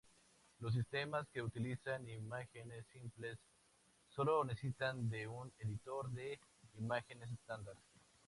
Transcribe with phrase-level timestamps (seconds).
[0.61, 3.37] Los sistemas que utilizan imágenes simples
[4.09, 6.39] sólo necesitan de un editor de
[6.73, 7.75] imágenes estándar.